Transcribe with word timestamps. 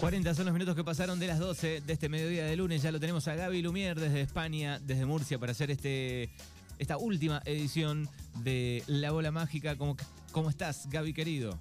40 0.00 0.32
son 0.32 0.44
los 0.44 0.52
minutos 0.52 0.76
que 0.76 0.84
pasaron 0.84 1.18
de 1.18 1.26
las 1.26 1.40
12 1.40 1.80
de 1.80 1.92
este 1.92 2.08
mediodía 2.08 2.44
de 2.44 2.54
lunes. 2.54 2.82
Ya 2.82 2.92
lo 2.92 3.00
tenemos 3.00 3.26
a 3.26 3.34
Gaby 3.34 3.62
Lumier 3.62 3.98
desde 3.98 4.20
España, 4.20 4.78
desde 4.78 5.04
Murcia, 5.06 5.40
para 5.40 5.50
hacer 5.50 5.72
este, 5.72 6.30
esta 6.78 6.96
última 6.98 7.42
edición 7.44 8.08
de 8.36 8.84
La 8.86 9.10
Bola 9.10 9.32
Mágica. 9.32 9.76
¿Cómo, 9.76 9.96
cómo 10.30 10.50
estás, 10.50 10.88
Gaby 10.88 11.12
querido? 11.12 11.58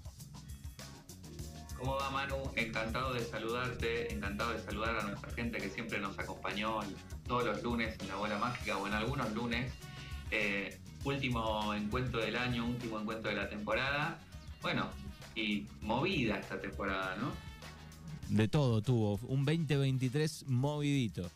¿Cómo 1.79 1.95
va 1.95 2.11
Manu? 2.11 2.35
Encantado 2.55 3.11
de 3.13 3.25
saludarte, 3.25 4.13
encantado 4.13 4.51
de 4.51 4.61
saludar 4.61 4.99
a 4.99 5.03
nuestra 5.03 5.31
gente 5.31 5.57
que 5.57 5.69
siempre 5.69 5.99
nos 5.99 6.17
acompañó 6.19 6.81
todos 7.27 7.43
los 7.43 7.63
lunes 7.63 7.95
en 7.99 8.07
La 8.07 8.17
Bola 8.17 8.37
Mágica 8.37 8.77
o 8.77 8.85
en 8.85 8.93
algunos 8.93 9.33
lunes. 9.33 9.73
Eh, 10.29 10.77
último 11.03 11.73
encuentro 11.73 12.19
del 12.19 12.35
año, 12.35 12.67
último 12.67 12.99
encuentro 12.99 13.31
de 13.31 13.35
la 13.35 13.49
temporada. 13.49 14.19
Bueno, 14.61 14.91
y 15.33 15.65
movida 15.81 16.37
esta 16.37 16.61
temporada, 16.61 17.15
¿no? 17.15 17.46
De 18.29 18.47
todo 18.47 18.81
tuvo, 18.81 19.19
un 19.27 19.45
2023 19.45 20.45
movidito. 20.47 21.29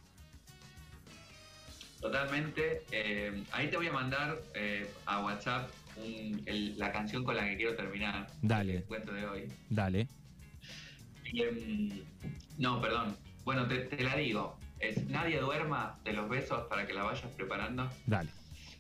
Totalmente. 2.01 2.83
Eh, 2.91 3.43
ahí 3.51 3.69
te 3.69 3.77
voy 3.77 3.87
a 3.87 3.93
mandar 3.93 4.41
eh, 4.55 4.89
a 5.05 5.23
WhatsApp 5.23 5.69
la 6.77 6.91
canción 6.91 7.23
con 7.23 7.35
la 7.35 7.45
que 7.45 7.57
quiero 7.57 7.75
terminar. 7.75 8.27
Dale. 8.41 8.77
El 8.77 8.83
cuento 8.85 9.13
de 9.13 9.25
hoy. 9.25 9.47
Dale. 9.69 10.07
Em, 11.25 12.01
no, 12.57 12.81
perdón. 12.81 13.15
Bueno, 13.45 13.67
te, 13.67 14.03
la 14.03 14.15
digo. 14.15 14.57
Es 14.79 15.05
Nadie 15.07 15.39
duerma 15.39 15.99
de 16.03 16.13
los 16.13 16.27
besos 16.27 16.67
para 16.67 16.87
que 16.87 16.93
la 16.93 17.03
vayas 17.03 17.31
preparando. 17.37 17.89
Dale. 18.07 18.31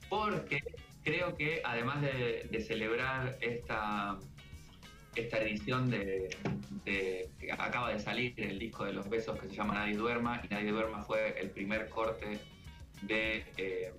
Porque 0.09 0.63
creo 1.03 1.35
que 1.37 1.61
además 1.63 2.01
de 2.01 2.65
celebrar 2.67 3.37
esta 3.39 4.17
esta 5.15 5.39
edición 5.39 5.89
de, 5.89 6.29
acaba 7.57 7.89
de 7.89 7.99
salir 7.99 8.33
el 8.37 8.59
disco 8.59 8.85
de 8.85 8.93
los 8.93 9.09
besos 9.09 9.39
que 9.39 9.47
se 9.47 9.55
llama 9.55 9.73
Nadie 9.73 9.97
Duerma 9.97 10.41
y 10.43 10.53
Nadie 10.53 10.71
Duerma 10.71 11.01
fue 11.03 11.39
el 11.39 11.49
primer 11.49 11.89
corte 11.89 12.39
de, 13.01 13.45
eh, 13.57 13.93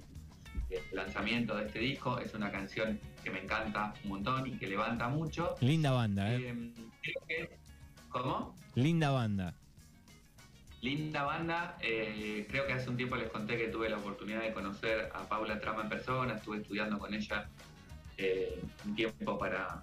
lanzamiento 0.92 1.56
de 1.56 1.66
este 1.66 1.78
disco. 1.80 2.18
Es 2.18 2.34
una 2.34 2.50
canción 2.50 2.98
que 3.22 3.30
me 3.30 3.40
encanta 3.40 3.94
un 4.04 4.10
montón 4.10 4.46
y 4.46 4.52
que 4.52 4.66
levanta 4.66 5.08
mucho. 5.08 5.54
Linda 5.60 5.90
banda, 5.90 6.34
¿eh? 6.34 6.72
eh 7.28 7.50
¿Cómo? 8.08 8.54
Linda 8.74 9.10
banda. 9.10 9.54
Linda 10.80 11.22
banda, 11.22 11.78
eh, 11.80 12.46
creo 12.50 12.66
que 12.66 12.72
hace 12.72 12.90
un 12.90 12.96
tiempo 12.96 13.14
les 13.14 13.30
conté 13.30 13.56
que 13.56 13.68
tuve 13.68 13.88
la 13.88 13.98
oportunidad 13.98 14.40
de 14.40 14.52
conocer 14.52 15.10
a 15.14 15.28
Paula 15.28 15.60
Trama 15.60 15.82
en 15.82 15.88
persona, 15.88 16.34
estuve 16.34 16.56
estudiando 16.56 16.98
con 16.98 17.14
ella 17.14 17.48
un 18.84 18.94
tiempo 18.94 19.38
para, 19.38 19.82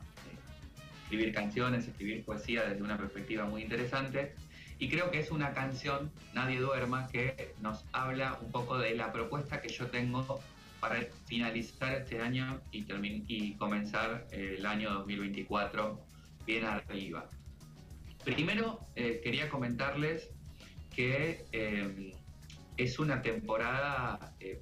escribir 1.10 1.34
canciones, 1.34 1.88
escribir 1.88 2.24
poesía 2.24 2.70
desde 2.70 2.84
una 2.84 2.96
perspectiva 2.96 3.44
muy 3.46 3.64
interesante. 3.64 4.36
Y 4.78 4.90
creo 4.90 5.10
que 5.10 5.20
es 5.20 5.32
una 5.32 5.56
canción, 5.56 6.12
Nadie 6.36 6.60
Duerma, 6.60 7.08
que 7.08 7.56
nos 7.62 7.84
habla 7.92 8.38
un 8.40 8.52
poco 8.52 8.78
de 8.78 8.94
la 8.94 9.12
propuesta 9.12 9.60
que 9.60 9.70
yo 9.70 9.88
tengo 9.88 10.40
para 10.80 11.00
finalizar 11.26 11.94
este 11.94 12.22
año 12.22 12.62
y, 12.72 12.86
y 13.28 13.56
comenzar 13.56 14.28
el 14.32 14.64
año 14.68 14.94
2024 14.94 16.00
bien 16.46 16.66
arriba. 16.66 17.28
Primero, 18.24 18.80
eh, 18.96 19.20
quería 19.24 19.50
comentarles 19.50 20.30
que 20.96 21.44
eh, 21.52 22.14
es 22.78 23.00
una 23.00 23.24
temporada, 23.24 24.36
eh, 24.40 24.62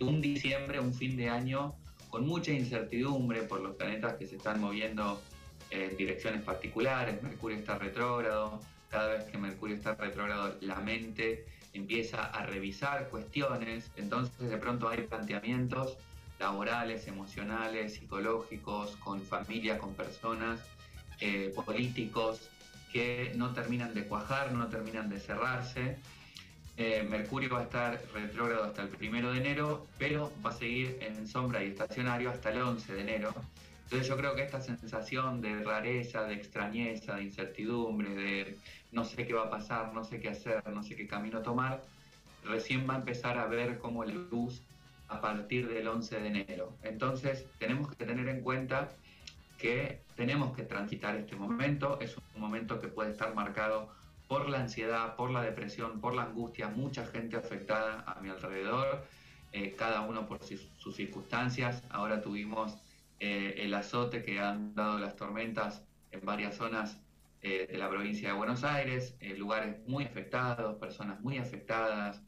un 0.00 0.20
diciembre, 0.20 0.78
un 0.78 0.94
fin 0.94 1.16
de 1.16 1.28
año 1.28 1.74
con 2.16 2.26
mucha 2.26 2.50
incertidumbre 2.50 3.42
por 3.42 3.60
los 3.60 3.76
planetas 3.76 4.14
que 4.14 4.26
se 4.26 4.36
están 4.36 4.58
moviendo 4.58 5.20
en 5.68 5.94
direcciones 5.98 6.40
particulares. 6.40 7.22
Mercurio 7.22 7.58
está 7.58 7.76
retrógrado. 7.76 8.58
Cada 8.88 9.08
vez 9.08 9.24
que 9.24 9.36
Mercurio 9.36 9.76
está 9.76 9.94
retrógrado, 9.96 10.56
la 10.62 10.76
mente 10.76 11.44
empieza 11.74 12.24
a 12.24 12.46
revisar 12.46 13.10
cuestiones. 13.10 13.90
Entonces, 13.96 14.48
de 14.48 14.56
pronto 14.56 14.88
hay 14.88 15.02
planteamientos 15.02 15.98
laborales, 16.38 17.06
emocionales, 17.06 17.96
psicológicos, 17.96 18.96
con 18.96 19.20
familia, 19.20 19.76
con 19.76 19.92
personas, 19.92 20.58
eh, 21.20 21.52
políticos, 21.54 22.48
que 22.94 23.34
no 23.36 23.52
terminan 23.52 23.92
de 23.92 24.06
cuajar, 24.06 24.52
no 24.52 24.68
terminan 24.68 25.10
de 25.10 25.20
cerrarse. 25.20 25.98
Eh, 26.78 27.06
Mercurio 27.08 27.48
va 27.50 27.60
a 27.60 27.62
estar 27.62 28.02
retrógrado 28.12 28.64
hasta 28.64 28.82
el 28.82 28.88
primero 28.88 29.32
de 29.32 29.38
enero, 29.38 29.86
pero 29.98 30.30
va 30.44 30.50
a 30.50 30.52
seguir 30.52 30.98
en 31.00 31.26
sombra 31.26 31.64
y 31.64 31.68
estacionario 31.68 32.30
hasta 32.30 32.50
el 32.50 32.60
11 32.60 32.92
de 32.92 33.00
enero. 33.00 33.34
Entonces 33.84 34.08
yo 34.08 34.16
creo 34.16 34.34
que 34.34 34.42
esta 34.42 34.60
sensación 34.60 35.40
de 35.40 35.62
rareza, 35.62 36.24
de 36.24 36.34
extrañeza, 36.34 37.16
de 37.16 37.22
incertidumbre, 37.22 38.14
de 38.14 38.58
no 38.92 39.04
sé 39.04 39.26
qué 39.26 39.32
va 39.32 39.44
a 39.44 39.50
pasar, 39.50 39.94
no 39.94 40.04
sé 40.04 40.20
qué 40.20 40.28
hacer, 40.28 40.68
no 40.68 40.82
sé 40.82 40.96
qué 40.96 41.06
camino 41.06 41.40
tomar, 41.40 41.82
recién 42.44 42.86
va 42.88 42.94
a 42.94 42.98
empezar 42.98 43.38
a 43.38 43.46
ver 43.46 43.78
como 43.78 44.04
la 44.04 44.12
luz 44.12 44.60
a 45.08 45.20
partir 45.20 45.68
del 45.68 45.86
11 45.88 46.20
de 46.20 46.26
enero. 46.26 46.72
Entonces 46.82 47.46
tenemos 47.58 47.94
que 47.94 48.04
tener 48.04 48.28
en 48.28 48.42
cuenta 48.42 48.90
que 49.56 50.00
tenemos 50.16 50.54
que 50.54 50.64
transitar 50.64 51.16
este 51.16 51.36
momento, 51.36 51.98
es 52.00 52.16
un 52.16 52.40
momento 52.40 52.80
que 52.80 52.88
puede 52.88 53.12
estar 53.12 53.34
marcado 53.34 53.88
por 54.28 54.48
la 54.48 54.60
ansiedad, 54.60 55.16
por 55.16 55.30
la 55.30 55.42
depresión, 55.42 56.00
por 56.00 56.14
la 56.14 56.22
angustia, 56.22 56.68
mucha 56.68 57.06
gente 57.06 57.36
afectada 57.36 58.04
a 58.06 58.20
mi 58.20 58.28
alrededor, 58.28 59.04
eh, 59.52 59.74
cada 59.76 60.00
uno 60.02 60.26
por 60.26 60.42
sus, 60.42 60.96
circunstancias. 60.96 61.82
Ahora 61.90 62.20
tuvimos 62.20 62.76
eh, 63.20 63.54
el 63.58 63.74
azote 63.74 64.22
que 64.22 64.40
han 64.40 64.74
dado 64.74 64.98
las 64.98 65.16
tormentas 65.16 65.84
en 66.10 66.24
varias 66.24 66.56
zonas 66.56 66.98
eh, 67.42 67.66
de 67.70 67.78
la 67.78 67.88
provincia 67.88 68.30
de 68.30 68.34
Buenos 68.34 68.64
Aires, 68.64 69.16
lugares 69.36 69.76
muy 69.86 70.04
afectados, 70.04 70.76
personas 70.78 71.20
muy 71.20 71.38
afectadas. 71.38 72.22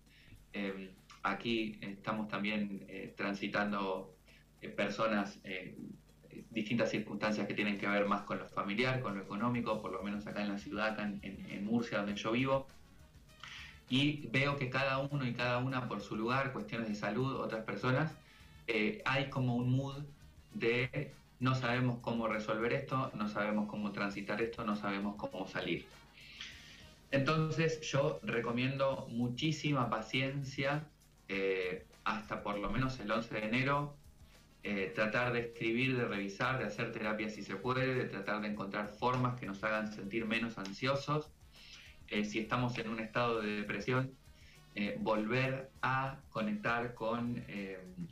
aquí 1.23 1.79
estamos 1.83 2.29
también 2.29 2.87
transitando 3.17 4.15
personas 4.77 5.39
distintas 6.51 6.91
circunstancias 6.91 7.47
que 7.47 7.55
tienen 7.55 7.79
que 7.79 7.87
ver 7.87 8.07
más 8.07 8.23
con 8.23 8.39
lo 8.39 8.47
familiar, 8.47 9.01
con 9.01 9.17
lo 9.17 9.23
económico, 9.23 9.81
por 9.81 9.93
lo 9.93 10.03
menos 10.03 10.27
acá 10.27 10.43
en 10.43 10.49
la 10.49 10.59
ciudad, 10.59 10.89
acá 10.89 11.05
en, 11.05 11.65
Murcia, 11.65 11.99
donde 11.99 12.15
yo 12.17 12.33
vivo. 12.33 12.67
Y 13.91 14.27
veo 14.29 14.57
que 14.57 14.69
cada 14.69 14.99
uno 14.99 15.27
y 15.27 15.33
cada 15.33 15.59
una 15.59 15.89
por 15.89 16.01
su 16.01 16.17
lugar, 16.17 16.53
cuestiones 16.53 16.89
de 16.89 16.95
salud, 16.95 17.37
otras 17.37 17.65
personas, 17.65 18.13
eh, 18.67 19.03
hay 19.05 19.31
como 19.31 19.57
un 19.57 19.71
mood 19.75 20.05
de 20.55 21.13
no 21.41 21.55
sabemos 21.55 21.99
cómo 22.01 22.29
resolver 22.29 22.73
esto, 22.73 23.11
no 23.15 23.29
sabemos 23.29 23.69
cómo 23.69 23.93
transitar 23.93 24.43
esto, 24.43 24.65
no 24.65 24.77
sabemos 24.77 25.17
cómo 25.17 25.47
salir. 25.47 25.87
Entonces 27.11 27.81
yo 27.81 28.21
recomiendo 28.23 29.07
muchísima 29.11 29.89
paciencia 29.89 30.85
eh, 31.29 31.87
hasta 32.05 32.43
por 32.43 32.59
lo 32.59 32.71
menos 32.71 32.99
el 33.01 33.11
11 33.11 33.35
de 33.35 33.47
enero, 33.47 33.95
eh, 34.71 34.93
tratar 34.95 35.33
de 35.33 35.41
escribir, 35.41 35.97
de 35.97 36.05
revisar, 36.05 36.59
de 36.59 36.67
hacer 36.67 36.93
terapia 36.93 37.31
si 37.31 37.43
se 37.43 37.57
puede, 37.57 37.95
de 37.95 38.05
tratar 38.05 38.43
de 38.43 38.49
encontrar 38.49 38.89
formas 38.89 39.41
que 39.41 39.47
nos 39.47 39.65
hagan 39.65 39.91
sentir 39.91 40.27
menos 40.27 40.59
ansiosos. 40.59 41.31
Eh, 42.09 42.27
si 42.27 42.41
estamos 42.41 42.77
en 42.77 42.91
un 42.91 43.01
estado 43.01 43.41
de 43.41 43.49
depresión, 43.57 44.13
eh, 44.75 44.99
volver 45.01 45.71
a 45.81 46.19
conectar 46.29 46.93
con 46.93 47.43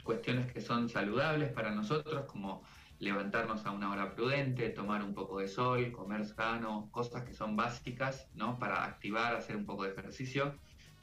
cuestiones 0.03 0.51
que 0.51 0.63
son 0.63 0.89
saludables 0.89 1.53
para 1.53 1.73
nosotros, 1.73 2.25
como 2.25 2.63
levantarnos 3.01 3.67
a 3.67 3.73
una 3.73 3.91
hora 3.91 4.15
prudente, 4.15 4.71
tomar 4.71 5.05
un 5.05 5.13
poco 5.13 5.41
de 5.41 5.49
sol, 5.49 5.93
comer 5.93 6.25
sano, 6.25 6.89
cosas 6.91 7.25
que 7.25 7.35
son 7.35 7.55
básicas 7.55 8.31
¿no? 8.35 8.59
para 8.59 8.83
activar, 8.87 9.35
hacer 9.35 9.57
un 9.57 9.67
poco 9.67 9.85
de 9.85 9.91
ejercicio 9.91 10.55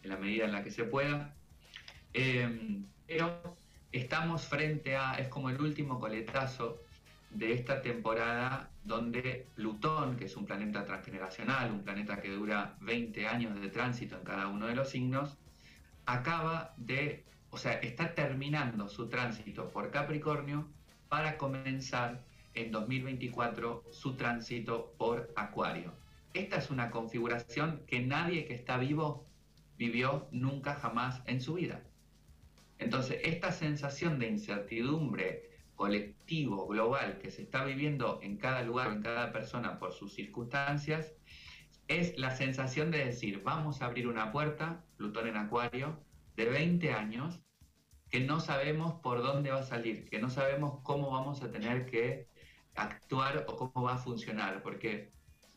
en 0.01 0.09
la 0.09 0.17
medida 0.17 0.45
en 0.45 0.51
la 0.51 0.63
que 0.63 0.71
se 0.71 0.83
pueda. 0.83 1.35
pero 3.05 3.55
estamos 3.93 4.47
frente 4.47 4.97
a, 4.97 5.13
es 5.13 5.27
como 5.27 5.49
el 5.49 5.61
último 5.61 5.99
coletazo 5.99 6.81
de 7.29 7.53
esta 7.53 7.81
temporada 7.81 8.69
donde 8.83 9.47
Plutón, 9.55 10.17
que 10.17 10.25
es 10.25 10.35
un 10.35 10.45
planeta 10.45 10.83
transgeneracional, 10.83 11.71
un 11.71 11.83
planeta 11.83 12.19
que 12.21 12.29
dura 12.29 12.75
20 12.81 13.27
años 13.27 13.59
de 13.59 13.69
tránsito 13.69 14.17
en 14.17 14.23
cada 14.23 14.47
uno 14.47 14.67
de 14.67 14.75
los 14.75 14.89
signos, 14.89 15.37
acaba 16.05 16.73
de, 16.77 17.23
o 17.51 17.57
sea, 17.57 17.73
está 17.73 18.13
terminando 18.13 18.89
su 18.89 19.07
tránsito 19.09 19.69
por 19.69 19.91
Capricornio 19.91 20.67
para 21.07 21.37
comenzar 21.37 22.23
en 22.55 22.71
2024 22.71 23.85
su 23.91 24.15
tránsito 24.15 24.93
por 24.97 25.31
Acuario. 25.35 25.93
Esta 26.33 26.57
es 26.57 26.71
una 26.71 26.89
configuración 26.89 27.81
que 27.85 28.01
nadie 28.01 28.45
que 28.45 28.55
está 28.55 28.77
vivo 28.77 29.25
vivió 29.77 30.27
nunca 30.31 30.75
jamás 30.75 31.21
en 31.25 31.41
su 31.41 31.53
vida. 31.53 31.83
Entonces, 32.83 33.21
esta 33.23 33.51
sensación 33.51 34.19
de 34.19 34.27
incertidumbre 34.27 35.49
colectivo, 35.75 36.67
global, 36.67 37.17
que 37.17 37.31
se 37.31 37.41
está 37.43 37.63
viviendo 37.63 38.19
en 38.21 38.37
cada 38.37 38.61
lugar, 38.61 38.91
en 38.91 39.01
cada 39.01 39.31
persona 39.31 39.79
por 39.79 39.93
sus 39.93 40.13
circunstancias, 40.13 41.13
es 41.87 42.17
la 42.17 42.35
sensación 42.35 42.91
de 42.91 43.05
decir, 43.05 43.41
vamos 43.43 43.81
a 43.81 43.85
abrir 43.85 44.07
una 44.07 44.31
puerta, 44.31 44.83
Plutón 44.97 45.27
en 45.27 45.37
Acuario, 45.37 45.99
de 46.35 46.45
20 46.45 46.93
años, 46.93 47.41
que 48.09 48.19
no 48.19 48.39
sabemos 48.39 48.93
por 49.01 49.23
dónde 49.23 49.51
va 49.51 49.59
a 49.59 49.63
salir, 49.63 50.07
que 50.09 50.19
no 50.19 50.29
sabemos 50.29 50.79
cómo 50.83 51.11
vamos 51.11 51.41
a 51.41 51.51
tener 51.51 51.85
que 51.85 52.27
actuar 52.75 53.45
o 53.47 53.55
cómo 53.55 53.85
va 53.85 53.95
a 53.95 53.97
funcionar, 53.97 54.61
porque 54.61 55.09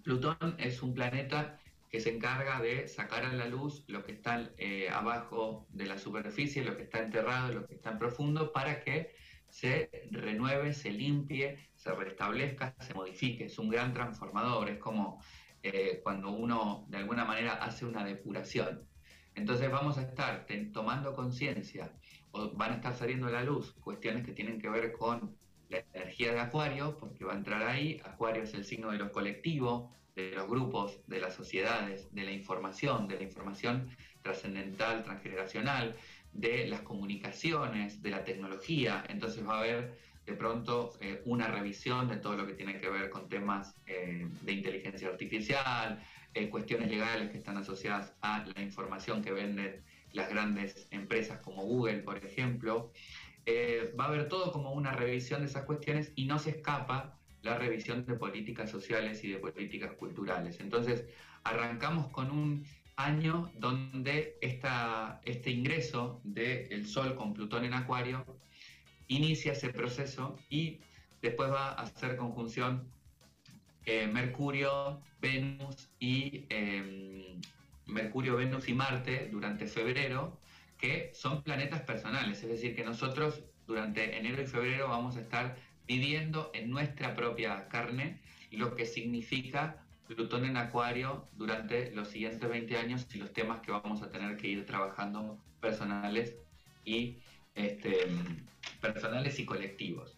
Plutón 0.03 0.57
es 0.59 0.83
un 0.83 0.95
planeta 0.95 1.59
que 1.89 2.01
se 2.01 2.15
encarga 2.15 2.61
de 2.61 2.89
sacar 2.89 3.25
a 3.25 3.33
la 3.33 3.47
luz 3.47 3.85
lo 3.87 4.05
que 4.05 4.13
está 4.13 4.51
eh, 4.59 4.89
abajo 4.91 5.67
de 5.71 5.87
la 5.87 5.99
superficie, 5.99 6.65
lo 6.65 6.77
que 6.77 6.85
está 6.85 6.99
enterrado, 7.01 7.53
lo 7.53 7.67
que 7.67 7.75
está 7.75 7.91
en 7.91 7.99
profundo, 7.99 8.53
para 8.53 8.83
que 8.83 9.15
se 9.49 9.91
renueve, 10.11 10.73
se 10.73 10.91
limpie, 10.91 11.71
se 11.77 11.93
restablezca, 11.95 12.75
se 12.81 12.95
modifique. 12.95 13.45
Es 13.45 13.59
un 13.59 13.69
gran 13.69 13.93
transformador, 13.93 14.69
es 14.69 14.79
como 14.79 15.23
eh, 15.63 16.01
cuando 16.03 16.31
uno 16.31 16.85
de 16.89 16.99
alguna 16.99 17.25
manera 17.25 17.55
hace 17.55 17.87
una 17.87 18.05
depuración. 18.05 18.87
Entonces 19.35 19.71
vamos 19.71 19.99
a 19.99 20.03
estar 20.03 20.47
tomando 20.73 21.15
conciencia 21.15 21.93
o 22.33 22.51
van 22.53 22.73
a 22.73 22.75
estar 22.77 22.95
saliendo 22.95 23.27
a 23.27 23.31
la 23.31 23.45
luz 23.45 23.75
cuestiones 23.81 24.25
que 24.25 24.33
tienen 24.33 24.61
que 24.61 24.69
ver 24.69 24.93
con 24.93 25.37
la 25.69 25.85
energía 25.95 26.33
de 26.33 26.41
Acuario, 26.41 26.97
porque 26.99 27.25
va 27.25 27.35
a 27.35 27.37
entrar 27.37 27.63
ahí. 27.63 28.01
Acuario 28.05 28.43
es 28.43 28.55
el 28.55 28.65
signo 28.65 28.91
de 28.91 28.99
lo 28.99 29.13
colectivo, 29.13 29.93
de 30.17 30.33
los 30.33 30.49
grupos, 30.49 30.99
de 31.07 31.21
las 31.21 31.35
sociedades, 31.35 32.13
de 32.13 32.25
la 32.25 32.33
información, 32.33 33.07
de 33.07 33.17
la 33.17 33.23
información 33.23 33.91
trascendental, 34.23 35.05
transgeneracional, 35.05 35.95
de 36.33 36.67
las 36.67 36.81
comunicaciones, 36.81 38.03
de 38.03 38.11
la 38.11 38.25
tecnología. 38.25 39.05
Entonces 39.09 39.47
va 39.47 39.57
a 39.57 39.61
haber 39.61 39.95
de 40.25 40.33
pronto 40.33 40.95
eh, 41.01 41.23
una 41.27 41.47
revisión 41.47 42.09
de 42.09 42.17
todo 42.17 42.37
lo 42.37 42.47
que 42.47 42.55
tiene 42.55 42.81
que 42.81 42.89
ver 42.89 43.11
con 43.11 43.29
temas 43.29 43.77
eh, 43.87 44.27
de 44.43 44.53
inteligencia 44.53 45.09
artificial, 45.09 46.03
eh, 46.35 46.49
cuestiones 46.49 46.91
legales 46.91 47.31
que 47.31 47.39
están 47.39 47.59
asociadas 47.59 48.15
a 48.23 48.45
la 48.55 48.63
información 48.63 49.23
que 49.23 49.33
venden 49.33 49.83
las 50.13 50.29
grandes 50.31 50.89
empresas 50.91 51.41
como 51.41 51.63
Google, 51.63 51.99
por 51.99 52.17
ejemplo. 52.25 52.91
va 53.99 54.05
a 54.05 54.09
haber 54.09 54.29
todo 54.29 54.51
como 54.51 54.73
una 54.73 54.93
revisión 54.93 55.41
de 55.43 55.47
esas 55.47 55.65
cuestiones 55.65 56.13
y 56.17 56.25
no 56.25 56.39
se 56.39 56.51
escapa 56.51 57.17
la 57.47 57.57
revisión 57.57 58.05
de 58.05 58.15
políticas 58.15 58.71
sociales 58.71 59.25
y 59.25 59.33
de 59.33 59.39
políticas 59.39 59.93
culturales. 59.93 60.61
Entonces, 60.61 61.07
arrancamos 61.45 62.09
con 62.09 62.31
un 62.31 62.67
año 62.97 63.51
donde 63.59 64.37
esta, 64.41 65.21
este 65.25 65.51
ingreso 65.51 66.21
del 66.25 66.87
Sol 66.87 67.15
con 67.15 67.35
Plutón 67.35 67.65
en 67.65 67.75
Acuario 67.75 68.25
inicia 69.09 69.53
ese 69.53 69.71
proceso 69.71 70.39
y 70.51 70.81
después 71.23 71.51
va 71.51 71.71
a 71.71 71.83
hacer 71.83 72.17
conjunción 72.17 72.91
eh, 73.85 74.07
Mercurio, 74.09 75.01
Venus 75.21 75.89
y 76.01 76.45
em, 76.49 77.41
Mercurio, 77.87 78.37
Venus 78.37 78.69
y 78.69 78.75
Marte 78.75 79.29
durante 79.31 79.67
febrero, 79.67 80.41
que 80.79 81.13
son 81.15 81.43
planetas 81.43 81.83
personales, 81.83 82.43
es 82.43 82.49
decir, 82.49 82.75
que 82.75 82.85
nosotros 82.85 83.45
durante 83.67 84.19
enero 84.19 84.43
y 84.43 84.47
febrero 84.47 84.89
vamos 84.89 85.17
a 85.17 85.21
estar 85.21 85.57
viviendo 85.87 86.51
en 86.55 86.71
nuestra 86.71 87.15
propia 87.15 87.69
carne 87.69 88.21
lo 88.51 88.75
que 88.75 88.87
significa 88.87 89.83
Plutón 90.07 90.45
en 90.45 90.57
Acuario 90.57 91.27
durante 91.33 91.91
los 91.91 92.09
siguientes 92.09 92.49
20 92.49 92.77
años 92.77 93.07
y 93.13 93.19
los 93.19 93.33
temas 93.33 93.61
que 93.61 93.73
vamos 93.73 94.03
a 94.03 94.11
tener 94.11 94.37
que 94.37 94.49
ir 94.49 94.67
trabajando 94.67 95.39
personales 95.61 96.37
y 96.85 97.19
este, 97.55 98.07
personales 98.81 99.39
y 99.41 99.45
colectivos. 99.45 100.17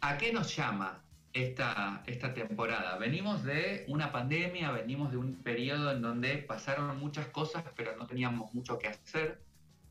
¿A 0.00 0.18
qué 0.18 0.32
nos 0.32 0.54
llama 0.56 1.04
esta, 1.32 2.02
esta 2.06 2.34
temporada? 2.34 2.96
Venimos 2.98 3.44
de 3.44 3.84
una 3.86 4.10
pandemia, 4.10 4.72
venimos 4.72 5.12
de 5.12 5.18
un 5.18 5.36
periodo 5.36 5.92
en 5.92 6.02
donde 6.02 6.38
pasaron 6.38 6.98
muchas 6.98 7.28
cosas, 7.28 7.64
pero 7.76 7.96
no 7.96 8.06
teníamos 8.06 8.52
mucho 8.52 8.78
que 8.78 8.88
hacer. 8.88 9.40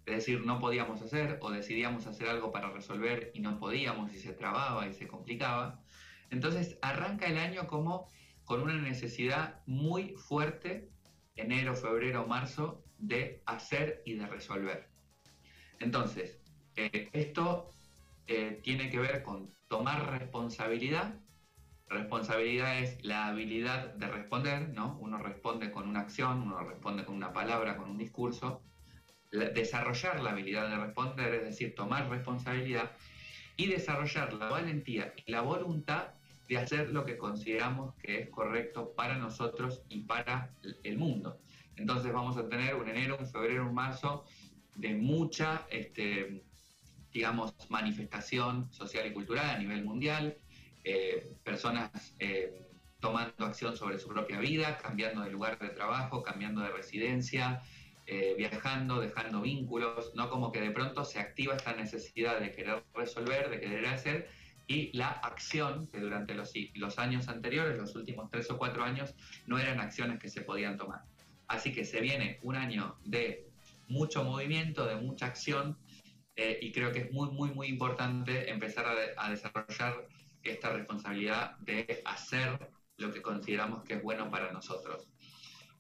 Es 0.10 0.26
decir, 0.26 0.44
no 0.44 0.60
podíamos 0.60 1.02
hacer 1.04 1.38
o 1.42 1.52
decidíamos 1.52 2.08
hacer 2.08 2.30
algo 2.30 2.52
para 2.52 2.72
resolver 2.72 3.32
y 3.36 3.42
no 3.42 3.60
podíamos 3.60 4.12
y 4.12 4.18
se 4.18 4.34
trababa 4.34 4.88
y 4.88 4.94
se 4.94 5.08
complicaba. 5.08 5.84
Entonces 6.32 6.80
arranca 6.82 7.28
el 7.28 7.38
año 7.38 7.68
como 7.68 8.10
con 8.44 8.64
una 8.64 8.74
necesidad 8.74 9.62
muy 9.68 10.16
fuerte, 10.16 10.90
enero, 11.36 11.76
febrero, 11.76 12.26
marzo, 12.26 12.84
de 12.98 13.44
hacer 13.46 14.02
y 14.04 14.16
de 14.16 14.26
resolver. 14.26 14.90
Entonces, 15.80 16.42
eh, 16.76 17.10
esto 17.14 17.70
eh, 18.26 18.60
tiene 18.64 18.90
que 18.90 18.98
ver 18.98 19.22
con 19.22 19.54
tomar 19.68 20.10
responsabilidad. 20.20 21.20
Responsabilidad 21.88 22.80
es 22.80 23.04
la 23.04 23.28
habilidad 23.28 23.94
de 23.94 24.08
responder, 24.08 24.70
¿no? 24.70 24.98
Uno 25.00 25.20
responde 25.20 25.72
con 25.72 25.88
una 25.88 26.02
acción, 26.02 26.42
uno 26.42 26.60
responde 26.64 27.06
con 27.06 27.16
una 27.16 27.32
palabra, 27.32 27.78
con 27.78 27.92
un 27.92 27.98
discurso. 28.00 28.64
Desarrollar 29.32 30.20
la 30.22 30.32
habilidad 30.32 30.70
de 30.70 30.78
responder, 30.78 31.34
es 31.36 31.44
decir, 31.44 31.76
tomar 31.76 32.10
responsabilidad 32.10 32.92
y 33.58 33.68
desarrollar 33.68 34.34
la 34.34 34.50
valentía 34.50 35.14
y 35.26 35.32
la 35.32 35.42
voluntad 35.42 36.14
de 36.48 36.58
hacer 36.58 36.90
lo 36.90 37.06
que 37.06 37.18
consideramos 37.18 37.94
que 37.96 38.22
es 38.22 38.30
correcto 38.30 38.94
para 38.96 39.18
nosotros 39.18 39.84
y 39.88 40.02
para 40.02 40.52
el 40.84 40.98
mundo. 40.98 41.40
Entonces 41.76 42.12
vamos 42.12 42.38
a 42.38 42.50
tener 42.50 42.76
un 42.76 42.90
enero, 42.90 43.18
un 43.20 43.28
febrero, 43.28 43.68
un 43.68 43.76
marzo 43.76 44.26
de 44.76 44.96
mucha, 44.96 45.68
este, 45.70 46.44
digamos, 47.14 47.54
manifestación 47.70 48.72
social 48.74 49.06
y 49.08 49.14
cultural 49.14 49.50
a 49.50 49.58
nivel 49.60 49.84
mundial, 49.84 50.38
eh, 50.84 51.36
personas 51.44 52.16
eh, 52.20 52.66
tomando 53.00 53.46
acción 53.46 53.78
sobre 53.78 54.00
su 54.00 54.08
propia 54.08 54.40
vida, 54.40 54.78
cambiando 54.78 55.22
de 55.22 55.32
lugar 55.32 55.60
de 55.60 55.70
trabajo, 55.70 56.24
cambiando 56.24 56.62
de 56.62 56.70
residencia, 56.70 57.62
eh, 58.12 58.34
viajando, 58.36 59.00
dejando 59.00 59.40
vínculos, 59.40 60.14
¿no? 60.16 60.32
Como 60.32 60.52
que 60.52 60.60
de 60.60 60.72
pronto 60.72 61.06
se 61.06 61.20
activa 61.20 61.56
esta 61.56 61.74
necesidad 61.74 62.40
de 62.40 62.52
querer 62.52 62.84
resolver, 62.96 63.52
de 63.52 63.60
querer 63.60 63.86
hacer, 63.86 64.28
y 64.66 64.96
la 64.98 65.10
acción, 65.10 65.86
que 65.86 66.00
durante 66.00 66.34
los, 66.34 66.98
años 66.98 67.28
anteriores, 67.28 67.78
los 67.78 67.96
últimos 67.96 68.32
tres 68.32 68.50
o 68.50 68.58
cuatro 68.58 68.84
años, 68.84 69.14
no 69.46 69.60
eran 69.60 69.80
acciones 69.80 70.18
que 70.18 70.28
se 70.28 70.42
podían 70.42 70.76
tomar. 70.76 71.04
Así 71.48 71.72
que 71.72 71.86
se 71.86 72.02
viene 72.02 72.40
un 72.42 72.56
año 72.56 72.98
de 73.06 73.48
mucho 73.88 74.24
movimiento, 74.24 74.88
de 74.88 74.96
mucha 74.96 75.28
acción, 75.28 75.78
eh, 76.36 76.58
y 76.64 76.72
creo 76.72 76.92
que 76.92 77.02
es 77.02 77.12
muy, 77.12 77.30
muy, 77.30 77.52
muy 77.52 77.68
importante 77.68 78.50
empezar 78.50 78.88
a, 79.18 79.30
desarrollar 79.30 80.08
esta 80.42 80.74
responsabilidad 80.74 81.58
de 81.60 82.02
hacer 82.06 82.72
lo 82.98 83.14
que 83.14 83.22
consideramos 83.22 83.84
que 83.84 83.94
es 83.94 84.02
bueno 84.02 84.32
para 84.32 84.52
nosotros. 84.52 85.12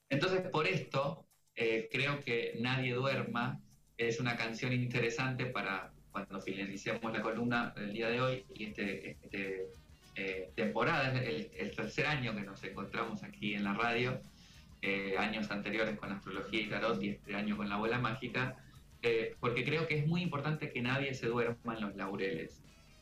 Entonces, 0.09 0.41
por 0.51 0.67
esto, 0.67 1.25
eh, 1.59 1.89
creo 1.91 2.21
que 2.21 2.55
Nadie 2.59 2.93
Duerma 2.93 3.59
es 3.97 4.21
una 4.21 4.37
canción 4.37 4.71
interesante 4.71 5.45
para, 5.45 5.91
cuando 6.09 6.39
finalicemos 6.39 7.11
la 7.11 7.21
columna 7.21 7.73
del 7.75 7.91
día 7.91 8.07
de 8.09 8.21
hoy 8.21 8.45
y 8.55 8.67
este, 8.67 9.17
este 9.21 9.67
eh, 10.15 10.51
temporada, 10.55 11.13
es 11.21 11.49
el, 11.57 11.75
tercer 11.75 12.05
año 12.05 12.33
que 12.33 12.41
nos 12.41 12.63
encontramos 12.63 13.23
aquí 13.23 13.55
en 13.55 13.65
la 13.65 13.73
radio, 13.73 14.21
eh, 14.81 15.15
años 15.17 15.51
anteriores 15.51 15.99
con 15.99 16.13
astrología 16.13 16.61
y 16.61 16.69
tarot 16.69 17.03
y 17.03 17.09
este 17.09 17.35
año 17.35 17.57
con 17.57 17.67
la 17.67 17.75
bola 17.75 17.99
mágica, 17.99 18.55
eh, 19.01 19.35
porque 19.41 19.65
creo 19.65 19.85
que 19.85 19.99
es 19.99 20.07
muy 20.07 20.21
importante 20.21 20.71
que 20.71 20.81
nadie 20.81 21.13
se 21.13 21.27
duerma 21.27 21.75
en 21.75 21.81
los 21.81 21.95
laureles, 21.97 22.61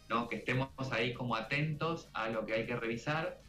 ¿no? 0.10 0.30
que 0.30 0.38
estemos 0.38 0.70
ahí 0.92 1.14
como 1.14 1.36
atentos 1.36 2.10
a 2.14 2.30
lo 2.30 2.44
que 2.48 2.54
hay 2.54 2.66
que 2.66 2.76
revisar, 2.76 3.40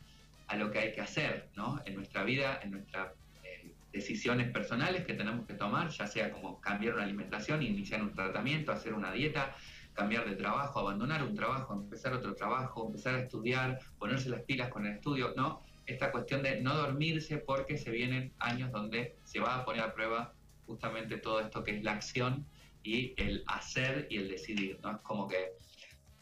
a 0.48 0.56
lo 0.56 0.70
que 0.70 0.80
hay 0.80 0.92
que 0.92 1.00
hacer 1.00 1.48
¿no? 1.56 1.80
en 1.86 1.94
nuestra 1.94 2.24
vida, 2.24 2.60
en 2.62 2.72
nuestras 2.72 3.12
decisiones 3.92 4.50
personales 4.50 5.04
que 5.04 5.14
tenemos 5.14 5.46
que 5.46 5.54
tomar, 5.54 5.88
ya 5.90 6.06
sea 6.06 6.30
como 6.30 6.60
cambiar 6.60 6.94
una 6.94 7.04
alimentación, 7.04 7.62
iniciar 7.62 8.02
un 8.02 8.14
tratamiento, 8.14 8.72
hacer 8.72 8.94
una 8.94 9.12
dieta, 9.12 9.56
cambiar 9.94 10.28
de 10.28 10.36
trabajo, 10.36 10.78
abandonar 10.78 11.22
un 11.22 11.34
trabajo, 11.34 11.74
empezar 11.74 12.12
otro 12.12 12.34
trabajo, 12.34 12.86
empezar 12.86 13.14
a 13.16 13.20
estudiar, 13.20 13.78
ponerse 13.98 14.28
las 14.28 14.42
pilas 14.42 14.68
con 14.68 14.86
el 14.86 14.94
estudio, 14.94 15.34
¿no? 15.36 15.62
Esta 15.86 16.12
cuestión 16.12 16.42
de 16.42 16.60
no 16.60 16.74
dormirse 16.74 17.38
porque 17.38 17.78
se 17.78 17.90
vienen 17.90 18.32
años 18.38 18.70
donde 18.70 19.16
se 19.24 19.40
va 19.40 19.56
a 19.56 19.64
poner 19.64 19.82
a 19.82 19.94
prueba 19.94 20.34
justamente 20.66 21.16
todo 21.16 21.40
esto 21.40 21.64
que 21.64 21.78
es 21.78 21.82
la 21.82 21.92
acción 21.92 22.46
y 22.84 23.14
el 23.16 23.42
hacer 23.46 24.06
y 24.10 24.18
el 24.18 24.28
decidir, 24.28 24.78
¿no? 24.82 24.92
Es 24.92 24.98
como 24.98 25.26
que 25.26 25.54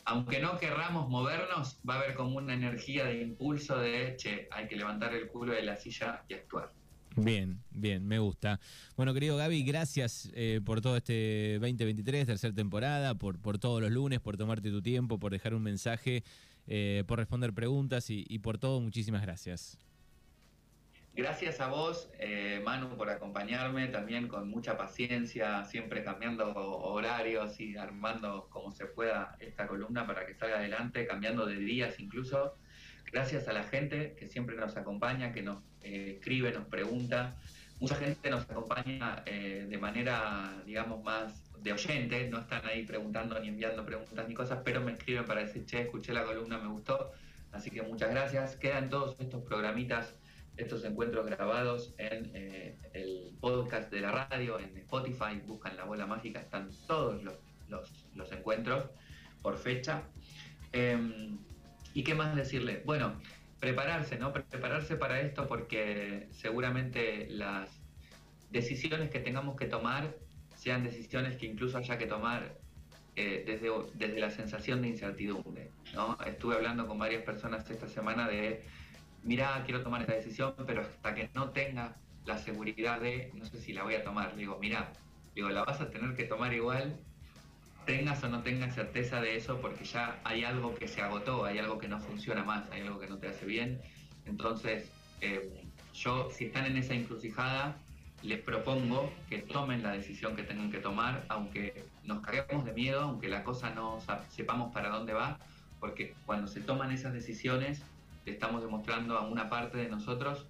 aunque 0.06 0.40
no 0.40 0.56
querramos 0.58 1.08
movernos, 1.08 1.80
va 1.88 1.94
a 1.94 1.99
haber 1.99 2.14
como 2.14 2.37
una 2.37 2.54
energía 2.54 3.06
de 3.06 3.23
impulso 3.23 3.76
de, 3.76 4.14
che, 4.16 4.49
hay 4.52 4.68
que 4.68 4.76
levantar 4.76 5.12
el 5.12 5.26
culo 5.26 5.52
de 5.52 5.62
la 5.62 5.76
silla 5.76 6.23
y 6.28 6.35
actuar. 6.35 6.70
Bien, 7.16 7.62
bien, 7.70 8.06
me 8.06 8.18
gusta. 8.18 8.61
Bueno, 8.94 9.14
querido 9.14 9.38
Gaby, 9.38 9.62
gracias 9.62 10.30
eh, 10.35 10.61
por 10.62 10.82
todo 10.82 10.99
este 10.99 11.54
2023, 11.61 12.26
tercera 12.26 12.54
temporada, 12.54 13.14
por, 13.14 13.40
por 13.40 13.58
todos 13.58 13.80
los 13.80 13.90
lunes, 13.90 14.20
por 14.20 14.37
tomarte 14.37 14.70
tu 14.70 14.82
tiempo, 14.82 15.18
por 15.18 15.32
dejar 15.32 15.54
un 15.54 15.62
mensaje, 15.62 16.25
eh, 16.66 17.04
por 17.06 17.18
responder 17.18 17.54
preguntas 17.54 18.11
y, 18.11 18.38
por 18.40 18.58
todo, 18.58 18.82
muchísimas 18.82 19.23
gracias. 19.23 19.78
Gracias 21.14 21.58
a 21.62 21.68
vos, 21.68 22.11
eh, 22.18 22.61
Manu, 22.62 22.94
por 22.99 23.08
acompañarme 23.08 23.87
también 23.87 24.28
con 24.28 24.50
mucha 24.50 24.76
paciencia, 24.76 25.64
siempre 25.64 26.04
cambiando 26.04 26.54
horarios 26.54 27.58
y 27.58 27.78
armando 27.78 28.50
como 28.50 28.70
se 28.70 28.85
pueda 28.85 29.35
esta 29.40 29.66
columna 29.66 30.06
para 30.06 30.26
que 30.26 30.35
salga 30.35 30.58
adelante, 30.58 31.06
cambiando 31.06 31.46
de 31.46 31.56
días 31.56 31.99
incluso 31.99 32.58
gracias 33.12 33.48
a 33.48 33.52
la 33.52 33.64
gente 33.64 34.14
que 34.18 34.26
siempre 34.26 34.56
nos 34.56 34.76
acompaña, 34.76 35.32
que 35.32 35.42
nos 35.42 35.62
eh, 35.82 36.14
escribe, 36.18 36.52
nos 36.52 36.66
pregunta. 36.66 37.36
Mucha 37.78 37.96
gente 37.96 38.30
nos 38.30 38.48
acompaña 38.48 39.22
eh, 39.26 39.66
de 39.68 39.78
manera, 39.78 40.62
digamos, 40.64 41.02
más 41.04 41.46
de 41.62 41.72
oyente, 41.72 42.28
no 42.28 42.40
están 42.40 42.64
ahí 42.66 42.84
preguntando 42.84 43.38
ni 43.40 43.48
enviando 43.48 43.84
preguntas 43.84 44.28
ni 44.28 44.34
cosas, 44.34 44.60
pero 44.64 44.80
me 44.80 44.92
escriben 44.92 45.25
para 45.25 45.40
decir, 45.40 45.66
che, 45.66 45.82
escuché 45.82 46.12
la 46.12 46.25
columna, 46.25 46.58
me 46.58 46.68
gustó. 46.68 47.12
Así 47.52 47.70
que 47.70 47.82
muchas 47.82 48.10
gracias. 48.10 48.56
Quedan 48.56 48.90
todos 48.90 49.18
estos 49.20 49.42
programitas, 49.42 50.14
estos 50.56 50.84
encuentros 50.84 51.26
grabados 51.26 51.94
en 51.98 52.30
eh, 52.34 52.78
el 52.92 53.36
podcast 53.40 53.90
de 53.90 54.00
la 54.00 54.28
radio, 54.28 54.58
en 54.58 54.76
Spotify, 54.78 55.40
buscan 55.46 55.76
la 55.76 55.84
bola 55.84 56.06
mágica, 56.06 56.40
están 56.40 56.70
todos 56.86 57.22
los, 57.22 57.34
los, 58.14 58.32
encuentros 58.32 58.84
por 59.42 59.56
fecha. 59.58 60.02
Em, 60.72 61.38
¿Y 61.96 62.04
qué 62.04 62.14
más 62.14 62.36
decirle? 62.36 62.82
Bueno, 62.84 63.14
prepararse, 63.58 64.18
¿no? 64.18 64.30
Prepararse 64.30 64.96
para 64.96 65.18
esto 65.22 65.48
porque 65.48 66.28
seguramente 66.30 67.26
las 67.30 67.70
decisiones 68.50 69.08
que 69.08 69.18
tengamos 69.18 69.56
que 69.56 69.64
tomar 69.64 70.14
sean 70.54 70.84
decisiones 70.84 71.38
que 71.38 71.46
incluso 71.46 71.78
haya 71.78 71.96
que 71.96 72.04
tomar 72.04 72.58
eh, 73.14 73.44
desde, 73.46 73.70
desde 73.94 74.20
la 74.20 74.30
sensación 74.30 74.82
de 74.82 74.88
incertidumbre. 74.88 75.70
¿no? 75.94 76.18
Estuve 76.26 76.56
hablando 76.56 76.86
con 76.86 76.98
varias 76.98 77.22
personas 77.22 77.70
esta 77.70 77.88
semana 77.88 78.28
de, 78.28 78.62
mira, 79.22 79.62
quiero 79.64 79.82
tomar 79.82 80.02
esta 80.02 80.16
decisión, 80.16 80.54
pero 80.66 80.82
hasta 80.82 81.14
que 81.14 81.30
no 81.32 81.48
tenga 81.48 81.96
la 82.26 82.36
seguridad 82.36 83.00
de, 83.00 83.30
no 83.32 83.46
sé 83.46 83.56
si 83.56 83.72
la 83.72 83.84
voy 83.84 83.94
a 83.94 84.04
tomar, 84.04 84.36
digo, 84.36 84.58
mira, 84.60 84.92
digo, 85.34 85.48
la 85.48 85.64
vas 85.64 85.80
a 85.80 85.88
tener 85.88 86.14
que 86.14 86.24
tomar 86.24 86.52
igual, 86.52 87.00
tengas 87.87 88.23
o 88.25 88.28
no 88.28 88.43
tengas 88.43 88.75
certeza 88.75 89.21
de 89.21 89.37
eso, 89.37 89.61
porque 89.61 89.85
ya 89.85 90.21
hay 90.25 90.45
algo 90.45 90.75
que 90.75 90.88
se 90.88 91.00
agotó, 91.00 91.45
hay 91.45 91.59
algo 91.59 91.78
que 91.78 91.88
no 91.88 91.99
funciona 92.00 92.45
más, 92.45 92.69
hay 92.71 92.83
algo 92.83 92.99
que 92.99 93.07
no 93.07 93.16
te 93.16 93.28
hace 93.28 93.47
bien. 93.47 93.81
Entonces, 94.26 94.90
eh, 95.21 95.64
yo, 95.95 96.28
si 96.31 96.47
están 96.47 96.66
en 96.66 96.76
esa 96.76 96.95
encrucijada, 96.95 97.78
les 98.23 98.40
propongo 98.40 99.12
que 99.31 99.38
tomen 99.38 99.83
la 99.83 99.93
decisión 99.93 100.37
que 100.37 100.43
tengan 100.43 100.71
que 100.71 100.78
tomar, 100.78 101.25
aunque 101.28 101.85
nos 102.05 102.21
caguemos 102.21 102.64
de 102.64 102.73
miedo, 102.73 103.00
aunque 103.02 103.28
la 103.28 103.45
cosa 103.45 103.71
no 103.71 103.99
sepamos 104.28 104.73
para 104.73 104.90
dónde 104.90 105.12
va, 105.12 105.38
porque 105.81 106.14
cuando 106.26 106.49
se 106.49 106.61
toman 106.61 106.90
esas 106.90 107.12
decisiones, 107.12 107.83
le 108.25 108.33
estamos 108.33 108.62
demostrando 108.62 109.16
a 109.16 109.26
una 109.26 109.49
parte 109.49 109.78
de 109.78 109.88
nosotros, 109.88 110.47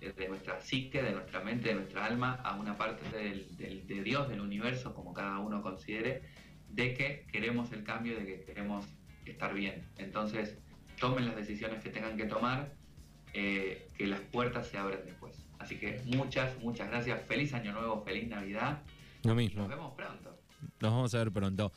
de 0.00 0.28
nuestra 0.28 0.58
psique, 0.62 1.02
de 1.02 1.12
nuestra 1.12 1.40
mente, 1.40 1.68
de 1.68 1.74
nuestra 1.74 2.06
alma, 2.06 2.40
a 2.42 2.56
una 2.56 2.78
parte 2.78 3.04
de 3.18 4.02
Dios, 4.02 4.30
del 4.30 4.40
universo, 4.40 4.94
como 4.94 5.12
cada 5.12 5.38
uno 5.40 5.62
considere, 5.62 6.22
de 6.72 6.94
que 6.94 7.26
queremos 7.30 7.72
el 7.72 7.84
cambio, 7.84 8.18
de 8.18 8.26
que 8.26 8.42
queremos 8.42 8.86
estar 9.24 9.54
bien. 9.54 9.84
Entonces, 9.98 10.56
tomen 10.98 11.26
las 11.26 11.36
decisiones 11.36 11.82
que 11.82 11.90
tengan 11.90 12.16
que 12.16 12.24
tomar, 12.24 12.72
eh, 13.32 13.88
que 13.96 14.06
las 14.06 14.20
puertas 14.20 14.68
se 14.68 14.78
abren 14.78 15.00
después. 15.04 15.36
Así 15.58 15.76
que 15.76 16.00
muchas, 16.06 16.58
muchas 16.60 16.88
gracias. 16.88 17.22
Feliz 17.26 17.52
Año 17.54 17.72
Nuevo, 17.72 18.02
feliz 18.02 18.28
Navidad. 18.28 18.82
Lo 19.24 19.34
mismo. 19.34 19.62
Nos 19.62 19.68
vemos 19.68 19.94
pronto. 19.94 20.38
Nos 20.80 20.90
vamos 20.90 21.14
a 21.14 21.18
ver 21.18 21.32
pronto. 21.32 21.72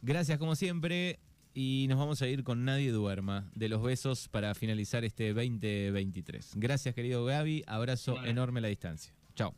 Gracias 0.00 0.38
como 0.38 0.56
siempre 0.56 1.20
y 1.54 1.86
nos 1.88 1.98
vamos 1.98 2.22
a 2.22 2.28
ir 2.28 2.42
con 2.42 2.64
Nadie 2.64 2.90
Duerma 2.90 3.50
de 3.54 3.68
los 3.68 3.82
besos 3.82 4.28
para 4.28 4.54
finalizar 4.54 5.04
este 5.04 5.32
2023. 5.32 6.52
Gracias 6.56 6.94
querido 6.94 7.24
Gaby, 7.24 7.64
abrazo 7.66 8.24
enorme 8.24 8.58
a 8.58 8.62
la 8.62 8.68
distancia. 8.68 9.14
Chao. 9.34 9.54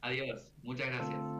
Adiós, 0.00 0.52
muchas 0.62 0.86
gracias. 0.86 1.36